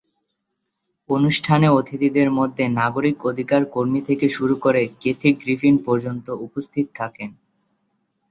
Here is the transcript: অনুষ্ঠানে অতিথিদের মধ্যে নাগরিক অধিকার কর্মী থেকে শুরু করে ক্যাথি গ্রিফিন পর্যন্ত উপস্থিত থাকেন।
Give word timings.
অনুষ্ঠানে 1.09 1.67
অতিথিদের 1.71 2.29
মধ্যে 2.31 2.63
নাগরিক 2.79 3.17
অধিকার 3.25 3.61
কর্মী 3.65 4.01
থেকে 4.01 4.25
শুরু 4.29 4.55
করে 4.55 4.81
ক্যাথি 5.01 5.29
গ্রিফিন 5.33 5.75
পর্যন্ত 5.85 6.27
উপস্থিত 6.41 6.85
থাকেন। 6.95 7.29